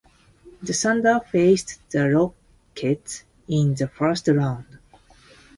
[0.63, 4.79] The Thunder faced the Rockets in the First Round.